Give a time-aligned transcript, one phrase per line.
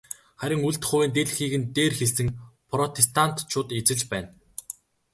[0.41, 2.27] Харин үлдэх хувийн дийлэнхийг нь дээр хэлсэн
[2.71, 4.29] протестантчууд эзэлж байна.